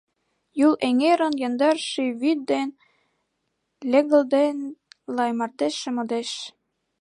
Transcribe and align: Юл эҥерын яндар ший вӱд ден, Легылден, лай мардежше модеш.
Юл 0.65 0.73
эҥерын 0.87 1.33
яндар 1.47 1.75
ший 1.89 2.11
вӱд 2.21 2.39
ден, 2.51 2.69
Легылден, 3.91 4.57
лай 5.15 5.31
мардежше 5.39 5.89
модеш. 5.95 6.29